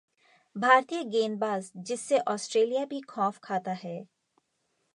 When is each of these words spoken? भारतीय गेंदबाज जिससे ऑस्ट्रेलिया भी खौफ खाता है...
भारतीय 0.55 1.03
गेंदबाज 1.03 1.71
जिससे 1.77 2.19
ऑस्ट्रेलिया 2.27 2.85
भी 2.85 3.01
खौफ 3.01 3.39
खाता 3.43 3.71
है... 3.83 3.97